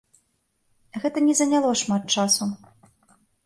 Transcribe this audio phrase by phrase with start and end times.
[1.03, 2.51] Гэта не заняло шмат часу.